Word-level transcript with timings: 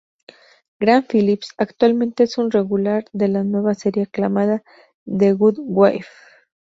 Graham 0.79 1.03
Phillips 1.07 1.53
actualmente 1.59 2.23
es 2.23 2.39
un 2.39 2.49
regular 2.49 3.05
de 3.13 3.27
la 3.27 3.43
nueva 3.43 3.75
serie 3.75 4.01
aclamada, 4.05 4.63
The 5.05 5.33
Good 5.33 5.57
Wife. 5.59 6.09